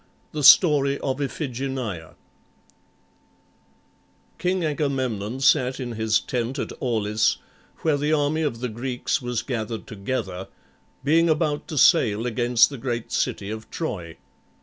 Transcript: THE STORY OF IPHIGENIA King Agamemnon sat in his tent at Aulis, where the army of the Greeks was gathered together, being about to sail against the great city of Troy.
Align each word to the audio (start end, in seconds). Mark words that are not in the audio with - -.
THE 0.31 0.43
STORY 0.43 0.97
OF 1.01 1.21
IPHIGENIA 1.21 2.15
King 4.39 4.65
Agamemnon 4.65 5.41
sat 5.41 5.79
in 5.79 5.91
his 5.91 6.19
tent 6.19 6.57
at 6.57 6.71
Aulis, 6.79 7.37
where 7.81 7.97
the 7.97 8.11
army 8.11 8.41
of 8.41 8.61
the 8.61 8.69
Greeks 8.69 9.21
was 9.21 9.43
gathered 9.43 9.85
together, 9.85 10.47
being 11.03 11.29
about 11.29 11.67
to 11.67 11.77
sail 11.77 12.25
against 12.25 12.71
the 12.71 12.79
great 12.79 13.11
city 13.11 13.51
of 13.51 13.69
Troy. 13.69 14.17